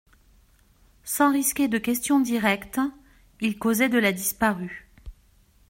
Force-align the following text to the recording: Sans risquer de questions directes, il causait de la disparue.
Sans 1.03 1.31
risquer 1.31 1.67
de 1.67 1.77
questions 1.77 2.19
directes, 2.19 2.79
il 3.39 3.59
causait 3.59 3.87
de 3.87 3.99
la 3.99 4.11
disparue. 4.11 4.89